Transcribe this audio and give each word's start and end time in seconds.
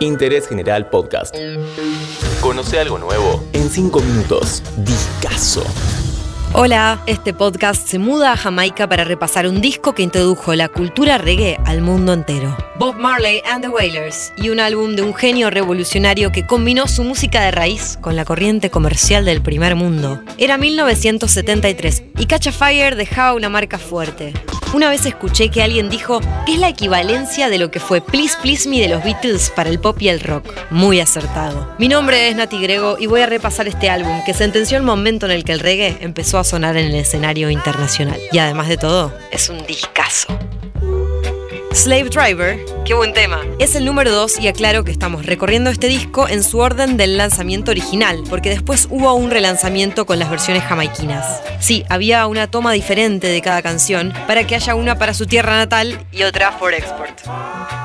Interés 0.00 0.46
General 0.46 0.88
Podcast. 0.90 1.34
Conoce 2.40 2.78
algo 2.78 2.98
nuevo 2.98 3.42
en 3.54 3.70
5 3.70 4.00
minutos. 4.00 4.62
Discaso. 4.76 5.64
Hola, 6.52 7.02
este 7.06 7.32
podcast 7.34 7.86
se 7.86 7.98
muda 7.98 8.32
a 8.32 8.36
Jamaica 8.36 8.88
para 8.88 9.04
repasar 9.04 9.46
un 9.46 9.60
disco 9.60 9.94
que 9.94 10.02
introdujo 10.02 10.54
la 10.54 10.68
cultura 10.68 11.18
reggae 11.18 11.58
al 11.64 11.80
mundo 11.80 12.12
entero. 12.12 12.56
Bob 12.78 12.96
Marley 12.96 13.42
and 13.50 13.62
the 13.62 13.68
Wailers, 13.68 14.32
y 14.36 14.50
un 14.50 14.60
álbum 14.60 14.96
de 14.96 15.02
un 15.02 15.14
genio 15.14 15.50
revolucionario 15.50 16.30
que 16.30 16.46
combinó 16.46 16.88
su 16.88 17.02
música 17.02 17.42
de 17.42 17.50
raíz 17.50 17.98
con 18.00 18.16
la 18.16 18.24
corriente 18.24 18.70
comercial 18.70 19.24
del 19.24 19.42
primer 19.42 19.76
mundo. 19.76 20.22
Era 20.38 20.56
1973 20.58 22.02
y 22.18 22.26
Catch 22.26 22.48
a 22.48 22.52
Fire 22.52 22.96
dejaba 22.96 23.34
una 23.34 23.48
marca 23.48 23.78
fuerte. 23.78 24.32
Una 24.74 24.90
vez 24.90 25.06
escuché 25.06 25.48
que 25.48 25.62
alguien 25.62 25.88
dijo 25.88 26.20
que 26.44 26.54
es 26.54 26.58
la 26.58 26.68
equivalencia 26.68 27.48
de 27.48 27.58
lo 27.58 27.70
que 27.70 27.80
fue 27.80 28.00
Please 28.00 28.36
Please 28.42 28.68
Me 28.68 28.80
de 28.80 28.88
los 28.88 29.02
Beatles 29.02 29.50
para 29.54 29.70
el 29.70 29.78
pop 29.78 30.00
y 30.00 30.08
el 30.08 30.20
rock. 30.20 30.46
Muy 30.70 31.00
acertado. 31.00 31.74
Mi 31.78 31.88
nombre 31.88 32.28
es 32.28 32.36
Nati 32.36 32.60
Grego 32.60 32.96
y 32.98 33.06
voy 33.06 33.20
a 33.20 33.26
repasar 33.26 33.68
este 33.68 33.88
álbum 33.88 34.22
que 34.24 34.34
sentenció 34.34 34.76
el 34.76 34.82
momento 34.82 35.26
en 35.26 35.32
el 35.32 35.44
que 35.44 35.52
el 35.52 35.60
reggae 35.60 35.98
empezó 36.00 36.38
a 36.38 36.44
sonar 36.44 36.76
en 36.76 36.86
el 36.86 36.94
escenario 36.94 37.50
internacional. 37.50 38.20
Y 38.32 38.38
además 38.38 38.68
de 38.68 38.76
todo, 38.76 39.12
es 39.30 39.48
un 39.48 39.64
discazo. 39.66 40.36
Slave 41.76 42.08
Driver, 42.08 42.58
qué 42.86 42.94
buen 42.94 43.12
tema. 43.12 43.42
Es 43.58 43.74
el 43.74 43.84
número 43.84 44.10
2 44.10 44.40
y 44.40 44.48
aclaro 44.48 44.82
que 44.82 44.90
estamos 44.90 45.26
recorriendo 45.26 45.68
este 45.68 45.88
disco 45.88 46.26
en 46.26 46.42
su 46.42 46.58
orden 46.58 46.96
del 46.96 47.18
lanzamiento 47.18 47.70
original, 47.70 48.24
porque 48.30 48.48
después 48.48 48.88
hubo 48.90 49.12
un 49.12 49.30
relanzamiento 49.30 50.06
con 50.06 50.18
las 50.18 50.30
versiones 50.30 50.64
jamaiquinas. 50.64 51.42
Sí, 51.60 51.84
había 51.90 52.26
una 52.28 52.50
toma 52.50 52.72
diferente 52.72 53.26
de 53.26 53.42
cada 53.42 53.60
canción 53.60 54.14
para 54.26 54.46
que 54.46 54.54
haya 54.54 54.74
una 54.74 54.96
para 54.98 55.12
su 55.12 55.26
tierra 55.26 55.54
natal 55.58 56.00
y 56.12 56.22
otra 56.22 56.50
for 56.52 56.72
export. 56.72 57.20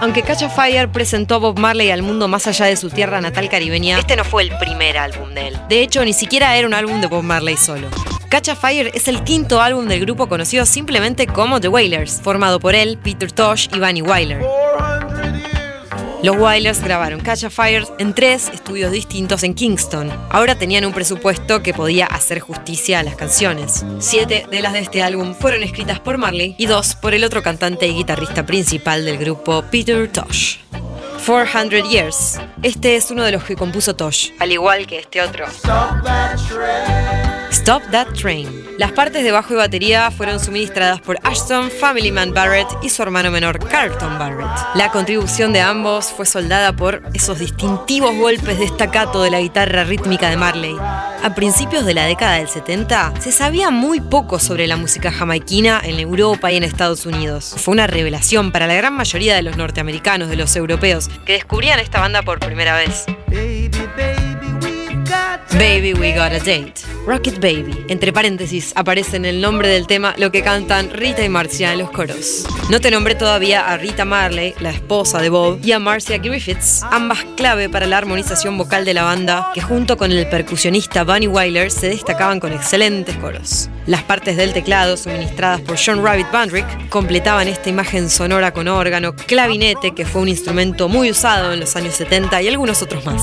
Aunque 0.00 0.22
Catch 0.22 0.42
a 0.42 0.50
Fire 0.50 0.90
presentó 0.90 1.36
a 1.36 1.38
Bob 1.38 1.58
Marley 1.58 1.90
al 1.90 2.02
mundo 2.02 2.28
más 2.28 2.46
allá 2.46 2.66
de 2.66 2.76
su 2.76 2.90
tierra 2.90 3.22
natal 3.22 3.48
caribeña, 3.48 3.98
este 3.98 4.16
no 4.16 4.24
fue 4.24 4.42
el 4.42 4.50
primer 4.58 4.98
álbum 4.98 5.32
de 5.32 5.48
él. 5.48 5.58
De 5.70 5.80
hecho, 5.80 6.04
ni 6.04 6.12
siquiera 6.12 6.54
era 6.58 6.66
un 6.66 6.74
álbum 6.74 7.00
de 7.00 7.06
Bob 7.06 7.22
Marley 7.22 7.56
solo. 7.56 7.88
Catch 8.28 8.50
a 8.50 8.56
Fire 8.56 8.90
es 8.92 9.08
el 9.08 9.24
quinto 9.24 9.62
álbum 9.62 9.86
del 9.86 10.00
grupo 10.00 10.28
conocido 10.28 10.66
simplemente 10.66 11.26
como 11.26 11.60
The 11.60 11.68
Wailers, 11.68 12.20
formado 12.22 12.60
por 12.60 12.74
él, 12.74 12.98
Peter 13.02 13.32
Tosh 13.32 13.68
y 13.74 13.78
Bunny 13.78 14.02
Wyler. 14.02 14.42
Los 16.22 16.36
Wailers 16.36 16.82
grabaron 16.82 17.20
Catch 17.20 17.44
a 17.44 17.50
Fire 17.50 17.86
en 17.98 18.12
tres 18.12 18.50
estudios 18.52 18.92
distintos 18.92 19.44
en 19.44 19.54
Kingston. 19.54 20.12
Ahora 20.28 20.58
tenían 20.58 20.84
un 20.84 20.92
presupuesto 20.92 21.62
que 21.62 21.72
podía 21.72 22.04
hacer 22.04 22.40
justicia 22.40 23.00
a 23.00 23.02
las 23.02 23.16
canciones. 23.16 23.86
Siete 23.98 24.44
de 24.50 24.60
las 24.60 24.74
de 24.74 24.80
este 24.80 25.02
álbum 25.02 25.34
fueron 25.34 25.62
escritas 25.62 25.98
por 25.98 26.18
Marley 26.18 26.54
y 26.58 26.66
dos 26.66 26.96
por 26.96 27.14
el 27.14 27.24
otro 27.24 27.42
cantante 27.42 27.86
y 27.86 27.94
guitarrista 27.94 28.44
principal 28.44 29.06
del 29.06 29.16
grupo, 29.16 29.64
Peter 29.70 30.06
Tosh. 30.12 30.58
400 31.24 31.88
Years. 31.88 32.40
Este 32.62 32.96
es 32.96 33.10
uno 33.10 33.24
de 33.24 33.32
los 33.32 33.44
que 33.44 33.56
compuso 33.56 33.96
Tosh, 33.96 34.30
al 34.38 34.52
igual 34.52 34.86
que 34.86 34.98
este 34.98 35.22
otro. 35.22 35.46
Stop 37.50 37.82
That 37.90 38.08
Train. 38.08 38.76
Las 38.78 38.92
partes 38.92 39.24
de 39.24 39.32
bajo 39.32 39.54
y 39.54 39.56
batería 39.56 40.10
fueron 40.10 40.38
suministradas 40.38 41.00
por 41.00 41.18
Ashton, 41.22 41.70
Family 41.70 42.12
Man 42.12 42.32
Barrett 42.32 42.68
y 42.82 42.90
su 42.90 43.02
hermano 43.02 43.30
menor 43.30 43.58
Carlton 43.58 44.18
Barrett. 44.18 44.48
La 44.74 44.90
contribución 44.90 45.52
de 45.52 45.60
ambos 45.60 46.06
fue 46.06 46.26
soldada 46.26 46.74
por 46.74 47.02
esos 47.14 47.38
distintivos 47.38 48.14
golpes 48.14 48.58
de 48.58 48.66
estacato 48.66 49.22
de 49.22 49.30
la 49.30 49.40
guitarra 49.40 49.84
rítmica 49.84 50.28
de 50.30 50.36
Marley. 50.36 50.76
A 50.78 51.34
principios 51.34 51.84
de 51.84 51.94
la 51.94 52.04
década 52.04 52.34
del 52.34 52.48
70 52.48 53.14
se 53.20 53.32
sabía 53.32 53.70
muy 53.70 54.00
poco 54.00 54.38
sobre 54.38 54.66
la 54.66 54.76
música 54.76 55.10
jamaiquina 55.10 55.80
en 55.82 55.98
Europa 55.98 56.52
y 56.52 56.56
en 56.56 56.64
Estados 56.64 57.06
Unidos. 57.06 57.54
Fue 57.56 57.72
una 57.72 57.86
revelación 57.86 58.52
para 58.52 58.66
la 58.66 58.74
gran 58.74 58.92
mayoría 58.92 59.34
de 59.34 59.42
los 59.42 59.56
norteamericanos, 59.56 60.28
de 60.28 60.36
los 60.36 60.54
europeos, 60.54 61.08
que 61.24 61.32
descubrían 61.32 61.80
esta 61.80 62.00
banda 62.00 62.22
por 62.22 62.38
primera 62.38 62.76
vez. 62.76 63.06
Baby, 65.52 65.94
we 65.94 66.12
got 66.12 66.32
a 66.32 66.38
date. 66.38 66.74
Rocket 67.06 67.40
Baby. 67.40 67.84
Entre 67.88 68.12
paréntesis, 68.12 68.72
aparece 68.76 69.16
en 69.16 69.24
el 69.24 69.40
nombre 69.40 69.68
del 69.68 69.86
tema 69.86 70.14
lo 70.18 70.30
que 70.30 70.42
cantan 70.42 70.90
Rita 70.90 71.24
y 71.24 71.28
Marcia 71.28 71.72
en 71.72 71.78
los 71.78 71.90
coros. 71.90 72.44
No 72.68 72.80
te 72.80 72.90
nombré 72.90 73.14
todavía 73.14 73.66
a 73.72 73.76
Rita 73.78 74.04
Marley, 74.04 74.54
la 74.60 74.70
esposa 74.70 75.20
de 75.20 75.30
Bob, 75.30 75.60
y 75.64 75.72
a 75.72 75.78
Marcia 75.78 76.18
Griffiths, 76.18 76.82
ambas 76.90 77.24
clave 77.36 77.68
para 77.68 77.86
la 77.86 77.98
armonización 77.98 78.58
vocal 78.58 78.84
de 78.84 78.94
la 78.94 79.04
banda, 79.04 79.50
que 79.54 79.62
junto 79.62 79.96
con 79.96 80.12
el 80.12 80.28
percusionista 80.28 81.04
Bunny 81.04 81.26
Wyler 81.26 81.70
se 81.70 81.88
destacaban 81.88 82.40
con 82.40 82.52
excelentes 82.52 83.16
coros. 83.16 83.70
Las 83.86 84.02
partes 84.02 84.36
del 84.36 84.52
teclado, 84.52 84.96
suministradas 84.96 85.62
por 85.62 85.78
John 85.82 86.04
Rabbit 86.04 86.30
Bandrick, 86.30 86.88
completaban 86.90 87.48
esta 87.48 87.70
imagen 87.70 88.10
sonora 88.10 88.52
con 88.52 88.68
órgano, 88.68 89.14
clavinete, 89.14 89.94
que 89.94 90.04
fue 90.04 90.20
un 90.20 90.28
instrumento 90.28 90.88
muy 90.88 91.10
usado 91.10 91.52
en 91.54 91.60
los 91.60 91.74
años 91.76 91.94
70, 91.94 92.42
y 92.42 92.48
algunos 92.48 92.82
otros 92.82 93.06
más. 93.06 93.22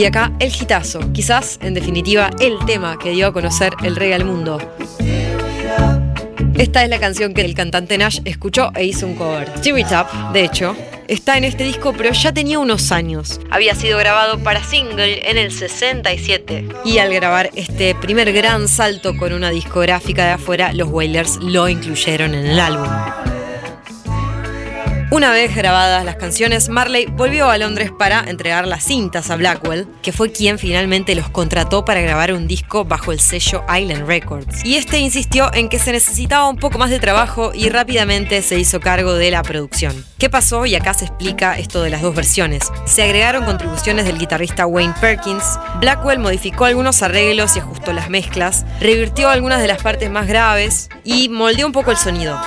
Y 0.00 0.06
acá 0.06 0.32
el 0.38 0.50
gitazo, 0.50 1.12
quizás 1.12 1.58
en 1.60 1.74
definitiva 1.74 2.30
el 2.40 2.58
tema 2.64 2.98
que 2.98 3.10
dio 3.10 3.26
a 3.26 3.34
conocer 3.34 3.74
el 3.82 3.96
reggae 3.96 4.14
al 4.14 4.24
mundo. 4.24 4.56
Esta 6.54 6.82
es 6.82 6.88
la 6.88 6.98
canción 6.98 7.34
que 7.34 7.42
el 7.42 7.52
cantante 7.54 7.98
Nash 7.98 8.20
escuchó 8.24 8.72
e 8.74 8.86
hizo 8.86 9.06
un 9.06 9.14
cover. 9.14 9.52
Jimmy 9.62 9.84
Tap, 9.84 10.32
de 10.32 10.44
hecho, 10.44 10.74
está 11.06 11.36
en 11.36 11.44
este 11.44 11.64
disco, 11.64 11.92
pero 11.92 12.12
ya 12.12 12.32
tenía 12.32 12.58
unos 12.58 12.92
años. 12.92 13.42
Había 13.50 13.74
sido 13.74 13.98
grabado 13.98 14.38
para 14.38 14.64
single 14.64 15.28
en 15.28 15.36
el 15.36 15.52
67. 15.52 16.66
Y 16.86 16.96
al 16.96 17.12
grabar 17.12 17.50
este 17.54 17.94
primer 17.94 18.32
gran 18.32 18.68
salto 18.68 19.14
con 19.18 19.34
una 19.34 19.50
discográfica 19.50 20.24
de 20.24 20.30
afuera, 20.30 20.72
los 20.72 20.88
Wailers 20.88 21.36
lo 21.42 21.68
incluyeron 21.68 22.34
en 22.34 22.46
el 22.46 22.58
álbum. 22.58 22.88
Una 25.12 25.32
vez 25.32 25.56
grabadas 25.56 26.04
las 26.04 26.14
canciones, 26.14 26.68
Marley 26.68 27.06
volvió 27.06 27.50
a 27.50 27.58
Londres 27.58 27.90
para 27.90 28.20
entregar 28.20 28.68
las 28.68 28.84
cintas 28.84 29.28
a 29.30 29.36
Blackwell, 29.36 29.88
que 30.02 30.12
fue 30.12 30.30
quien 30.30 30.56
finalmente 30.56 31.16
los 31.16 31.28
contrató 31.28 31.84
para 31.84 32.00
grabar 32.00 32.32
un 32.32 32.46
disco 32.46 32.84
bajo 32.84 33.10
el 33.10 33.18
sello 33.18 33.64
Island 33.76 34.06
Records. 34.06 34.64
Y 34.64 34.76
este 34.76 35.00
insistió 35.00 35.52
en 35.52 35.68
que 35.68 35.80
se 35.80 35.90
necesitaba 35.90 36.48
un 36.48 36.58
poco 36.58 36.78
más 36.78 36.90
de 36.90 37.00
trabajo 37.00 37.50
y 37.52 37.70
rápidamente 37.70 38.40
se 38.42 38.60
hizo 38.60 38.78
cargo 38.78 39.14
de 39.14 39.32
la 39.32 39.42
producción. 39.42 40.04
¿Qué 40.16 40.30
pasó? 40.30 40.64
Y 40.64 40.76
acá 40.76 40.94
se 40.94 41.06
explica 41.06 41.58
esto 41.58 41.82
de 41.82 41.90
las 41.90 42.02
dos 42.02 42.14
versiones. 42.14 42.70
Se 42.84 43.02
agregaron 43.02 43.44
contribuciones 43.44 44.04
del 44.04 44.16
guitarrista 44.16 44.64
Wayne 44.64 44.94
Perkins, 45.00 45.58
Blackwell 45.80 46.20
modificó 46.20 46.66
algunos 46.66 47.02
arreglos 47.02 47.56
y 47.56 47.58
ajustó 47.58 47.92
las 47.92 48.10
mezclas, 48.10 48.64
revirtió 48.78 49.28
algunas 49.28 49.60
de 49.60 49.66
las 49.66 49.82
partes 49.82 50.08
más 50.08 50.28
graves 50.28 50.88
y 51.02 51.28
moldeó 51.28 51.66
un 51.66 51.72
poco 51.72 51.90
el 51.90 51.96
sonido. 51.96 52.40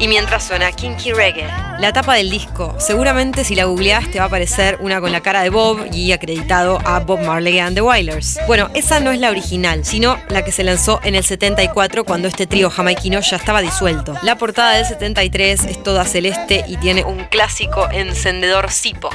Y 0.00 0.06
mientras 0.06 0.44
suena 0.44 0.70
Kinky 0.70 1.12
Reggae, 1.12 1.48
la 1.80 1.92
tapa 1.92 2.14
del 2.14 2.30
disco, 2.30 2.76
seguramente 2.78 3.42
si 3.42 3.56
la 3.56 3.64
googleás 3.64 4.08
te 4.10 4.18
va 4.18 4.26
a 4.26 4.28
aparecer 4.28 4.78
una 4.80 5.00
con 5.00 5.10
la 5.10 5.22
cara 5.22 5.42
de 5.42 5.50
Bob 5.50 5.86
y 5.92 6.12
acreditado 6.12 6.78
a 6.84 7.00
Bob 7.00 7.20
Marley 7.20 7.58
and 7.58 7.74
the 7.74 7.82
Wailers. 7.82 8.38
Bueno, 8.46 8.70
esa 8.74 9.00
no 9.00 9.10
es 9.10 9.18
la 9.18 9.30
original, 9.30 9.84
sino 9.84 10.16
la 10.28 10.44
que 10.44 10.52
se 10.52 10.62
lanzó 10.62 11.00
en 11.02 11.16
el 11.16 11.24
74 11.24 12.04
cuando 12.04 12.28
este 12.28 12.46
trío 12.46 12.70
jamaiquino 12.70 13.18
ya 13.18 13.36
estaba 13.36 13.60
disuelto. 13.60 14.14
La 14.22 14.38
portada 14.38 14.74
del 14.76 14.86
73 14.86 15.64
es 15.64 15.82
toda 15.82 16.04
celeste 16.04 16.64
y 16.68 16.76
tiene 16.76 17.04
un 17.04 17.24
clásico 17.24 17.88
encendedor 17.90 18.70
Sipo. 18.70 19.10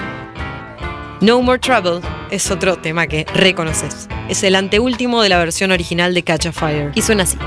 No 1.21 1.41
More 1.41 1.59
Trouble 1.59 2.01
es 2.29 2.51
otro 2.51 2.75
tema 2.75 3.07
que 3.07 3.25
reconoces. 3.33 4.09
Es 4.27 4.43
el 4.43 4.55
anteúltimo 4.55 5.21
de 5.21 5.29
la 5.29 5.37
versión 5.37 5.71
original 5.71 6.13
de 6.13 6.23
Catch 6.23 6.47
a 6.47 6.51
Fire 6.51 6.91
y 6.93 7.01
suena 7.01 7.23
así. 7.23 7.37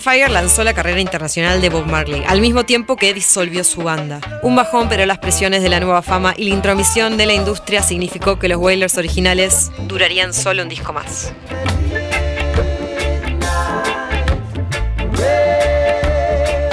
Fire 0.00 0.30
lanzó 0.30 0.64
la 0.64 0.74
carrera 0.74 1.00
internacional 1.00 1.60
de 1.60 1.68
Bob 1.68 1.86
Marley, 1.86 2.22
al 2.26 2.40
mismo 2.40 2.64
tiempo 2.64 2.96
que 2.96 3.14
disolvió 3.14 3.64
su 3.64 3.82
banda. 3.82 4.20
Un 4.42 4.56
bajón, 4.56 4.88
pero 4.88 5.06
las 5.06 5.18
presiones 5.18 5.62
de 5.62 5.68
la 5.68 5.80
nueva 5.80 6.02
fama 6.02 6.34
y 6.36 6.48
la 6.48 6.54
intromisión 6.54 7.16
de 7.16 7.26
la 7.26 7.34
industria 7.34 7.82
significó 7.82 8.38
que 8.38 8.48
los 8.48 8.58
Wailers 8.58 8.98
originales 8.98 9.70
durarían 9.86 10.34
solo 10.34 10.62
un 10.62 10.68
disco 10.68 10.92
más. 10.92 11.32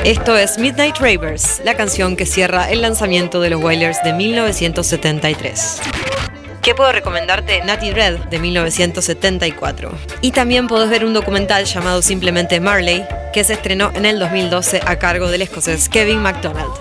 Esto 0.03 0.37
es 0.37 0.57
Midnight 0.57 0.97
Ravers, 0.97 1.61
la 1.63 1.75
canción 1.75 2.17
que 2.17 2.25
cierra 2.25 2.69
el 2.69 2.81
lanzamiento 2.81 3.39
de 3.39 3.49
los 3.49 3.63
Wailers 3.63 4.03
de 4.03 4.11
1973. 4.11 5.92
¿Qué 6.63 6.73
puedo 6.73 6.93
recomendarte? 6.93 7.61
Natty 7.65 7.91
Red 7.91 8.19
de 8.29 8.39
1974. 8.39 9.91
Y 10.21 10.31
también 10.31 10.67
podés 10.67 10.89
ver 10.89 11.03
un 11.03 11.13
documental 11.13 11.65
llamado 11.65 12.01
simplemente 12.01 12.61
Marley, 12.61 13.05
que 13.33 13.43
se 13.43 13.53
estrenó 13.53 13.91
en 13.93 14.05
el 14.05 14.17
2012 14.17 14.79
a 14.85 14.97
cargo 14.97 15.27
del 15.27 15.41
escocés 15.41 15.89
Kevin 15.89 16.19
MacDonald. 16.21 16.71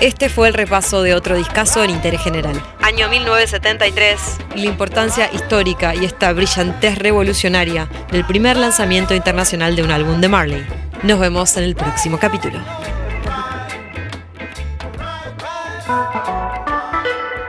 Este 0.00 0.28
fue 0.28 0.46
el 0.46 0.54
repaso 0.54 1.02
de 1.02 1.14
otro 1.14 1.36
discazo 1.36 1.82
en 1.82 1.90
interés 1.90 2.22
general. 2.22 2.62
Año 2.80 3.08
1973 3.08 4.20
y 4.54 4.60
la 4.60 4.66
importancia 4.66 5.28
histórica 5.32 5.96
y 5.96 6.04
esta 6.04 6.32
brillantez 6.32 6.98
revolucionaria 6.98 7.88
del 8.12 8.24
primer 8.24 8.56
lanzamiento 8.56 9.12
internacional 9.12 9.74
de 9.74 9.82
un 9.82 9.90
álbum 9.90 10.20
de 10.20 10.28
Marley. 10.28 10.64
Nos 11.02 11.18
vemos 11.18 11.56
en 11.56 11.64
el 11.64 11.74
próximo 11.74 12.20
capítulo. 12.20 12.60